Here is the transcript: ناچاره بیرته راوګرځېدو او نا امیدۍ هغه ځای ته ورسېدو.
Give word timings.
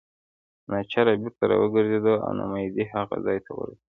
ناچاره 0.71 1.13
بیرته 1.21 1.43
راوګرځېدو 1.51 2.13
او 2.25 2.31
نا 2.37 2.43
امیدۍ 2.49 2.85
هغه 2.95 3.15
ځای 3.25 3.37
ته 3.45 3.51
ورسېدو. 3.53 3.85